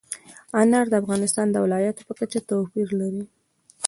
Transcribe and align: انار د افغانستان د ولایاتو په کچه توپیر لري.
انار 0.61 0.85
د 0.89 0.93
افغانستان 1.01 1.47
د 1.51 1.55
ولایاتو 1.65 2.01
په 2.07 2.13
کچه 2.19 2.39
توپیر 2.49 2.87
لري. 2.99 3.23